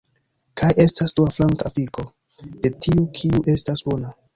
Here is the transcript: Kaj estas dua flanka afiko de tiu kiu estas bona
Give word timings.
Kaj 0.61 0.69
estas 0.83 1.13
dua 1.21 1.35
flanka 1.37 1.69
afiko 1.73 2.09
de 2.67 2.77
tiu 2.87 3.09
kiu 3.23 3.49
estas 3.61 3.91
bona 3.91 4.17